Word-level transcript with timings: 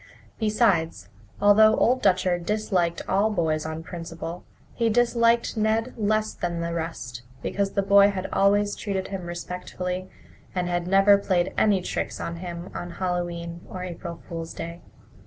Besides, 0.39 1.09
although 1.39 1.75
Old 1.75 2.01
Dutcher 2.01 2.39
disliked 2.39 3.03
all 3.07 3.29
boys 3.29 3.67
on 3.67 3.83
principle, 3.83 4.43
he 4.73 4.89
disliked 4.89 5.55
Ned 5.55 5.93
less 5.95 6.33
than 6.33 6.59
the 6.59 6.73
rest 6.73 7.21
because 7.43 7.73
the 7.73 7.83
boy 7.83 8.09
had 8.09 8.25
always 8.33 8.75
treated 8.75 9.09
him 9.09 9.27
respectfully 9.27 10.09
and 10.55 10.67
had 10.67 10.87
never 10.87 11.19
played 11.19 11.53
any 11.55 11.83
tricks 11.83 12.19
on 12.19 12.37
him 12.37 12.71
on 12.73 12.93
Hallowe'en 12.93 13.61
or 13.69 13.83
April 13.83 14.23
Fool's 14.27 14.55
Day. 14.55 14.81